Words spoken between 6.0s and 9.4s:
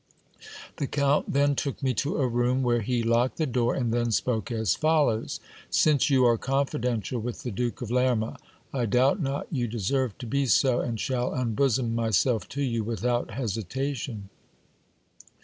you are confidential with the Duke of Lerma, I doubt